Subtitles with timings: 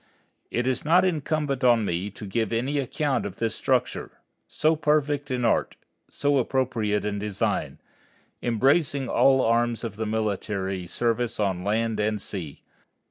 [0.49, 5.29] It is not incumbent on me to give any account of this structure, so perfect
[5.29, 5.75] in art,
[6.09, 7.77] so appropriate in design,
[8.41, 12.63] embracing all arms of the military service on land and sea.